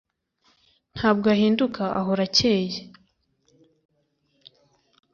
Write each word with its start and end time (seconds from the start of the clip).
ntabwo 0.95 1.25
ahinduka 1.35 1.81
ahora 1.99 2.21
acyeye 2.27 2.79